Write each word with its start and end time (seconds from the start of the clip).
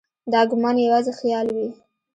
دا 0.31 0.41
ګومان 0.49 0.75
یوازې 0.85 1.11
خیال 1.19 1.47
وي. 1.55 1.67